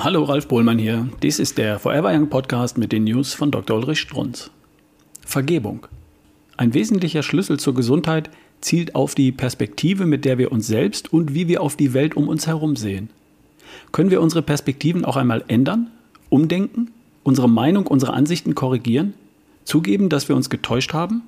[0.00, 1.08] Hallo, Ralf Bohlmann hier.
[1.24, 3.78] Dies ist der Forever Young Podcast mit den News von Dr.
[3.78, 4.52] Ulrich Strunz.
[5.26, 5.88] Vergebung.
[6.56, 8.30] Ein wesentlicher Schlüssel zur Gesundheit
[8.60, 12.16] zielt auf die Perspektive, mit der wir uns selbst und wie wir auf die Welt
[12.16, 13.10] um uns herum sehen.
[13.90, 15.90] Können wir unsere Perspektiven auch einmal ändern,
[16.28, 16.92] umdenken,
[17.24, 19.14] unsere Meinung, unsere Ansichten korrigieren,
[19.64, 21.22] zugeben, dass wir uns getäuscht haben?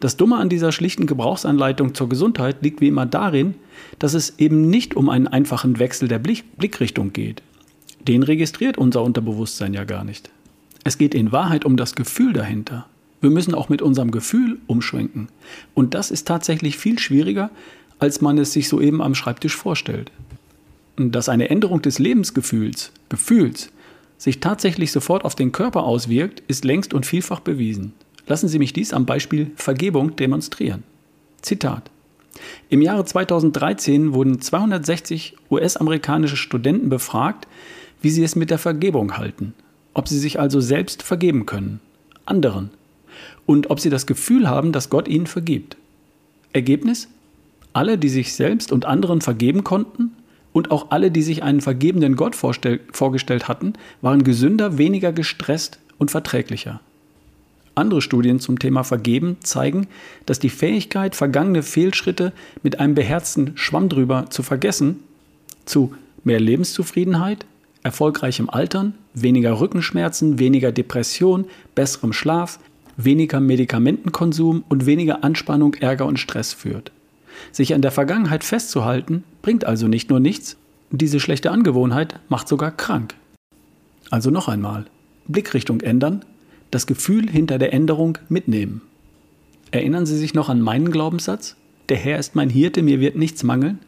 [0.00, 3.54] Das Dumme an dieser schlichten Gebrauchsanleitung zur Gesundheit liegt wie immer darin,
[4.00, 7.44] dass es eben nicht um einen einfachen Wechsel der Blickrichtung geht.
[8.00, 10.30] Den registriert unser Unterbewusstsein ja gar nicht.
[10.84, 12.86] Es geht in Wahrheit um das Gefühl dahinter.
[13.20, 15.28] Wir müssen auch mit unserem Gefühl umschwenken.
[15.74, 17.50] Und das ist tatsächlich viel schwieriger,
[17.98, 20.10] als man es sich soeben am Schreibtisch vorstellt.
[20.96, 23.70] Dass eine Änderung des Lebensgefühls, Gefühls,
[24.16, 27.92] sich tatsächlich sofort auf den Körper auswirkt, ist längst und vielfach bewiesen.
[28.26, 30.82] Lassen Sie mich dies am Beispiel Vergebung demonstrieren.
[31.42, 31.90] Zitat.
[32.68, 37.46] Im Jahre 2013 wurden 260 US-amerikanische Studenten befragt,
[38.00, 39.54] wie sie es mit der Vergebung halten,
[39.94, 41.80] ob sie sich also selbst vergeben können,
[42.26, 42.70] anderen,
[43.46, 45.76] und ob sie das Gefühl haben, dass Gott ihnen vergibt.
[46.52, 47.08] Ergebnis?
[47.72, 50.12] Alle, die sich selbst und anderen vergeben konnten,
[50.52, 56.10] und auch alle, die sich einen vergebenden Gott vorgestellt hatten, waren gesünder, weniger gestresst und
[56.10, 56.80] verträglicher.
[57.74, 59.86] Andere Studien zum Thema Vergeben zeigen,
[60.26, 65.04] dass die Fähigkeit, vergangene Fehlschritte mit einem beherzten Schwamm drüber zu vergessen,
[65.66, 67.46] zu mehr Lebenszufriedenheit,
[67.82, 72.58] erfolgreichem Altern, weniger Rückenschmerzen, weniger Depression, besserem Schlaf,
[72.96, 76.92] weniger Medikamentenkonsum und weniger Anspannung, Ärger und Stress führt.
[77.52, 80.56] Sich an der Vergangenheit festzuhalten, bringt also nicht nur nichts,
[80.90, 83.14] diese schlechte Angewohnheit macht sogar krank.
[84.10, 84.86] Also noch einmal,
[85.28, 86.24] Blickrichtung ändern,
[86.70, 88.82] das Gefühl hinter der Änderung mitnehmen.
[89.70, 91.56] Erinnern Sie sich noch an meinen Glaubenssatz?
[91.88, 93.78] Der Herr ist mein Hirte, mir wird nichts mangeln?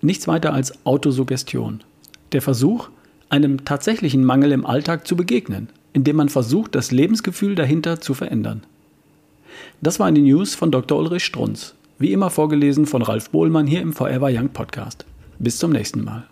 [0.00, 1.82] Nichts weiter als Autosuggestion.
[2.32, 2.88] Der Versuch,
[3.30, 8.62] einem tatsächlichen Mangel im Alltag zu begegnen, indem man versucht, das Lebensgefühl dahinter zu verändern.
[9.80, 10.98] Das waren die News von Dr.
[10.98, 15.04] Ulrich Strunz, wie immer vorgelesen von Ralf Bohlmann hier im Forever Young Podcast.
[15.38, 16.26] Bis zum nächsten Mal.